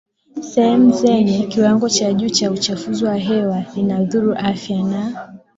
sehemu 0.41 0.91
zenye 0.91 1.47
kiwango 1.47 1.89
cha 1.89 2.13
juu 2.13 2.29
cha 2.29 2.51
uchafuzi 2.51 3.05
wa 3.05 3.15
hewa 3.17 3.63
Inadhuru 3.75 4.35
afya 4.35 4.83
na 4.83 5.29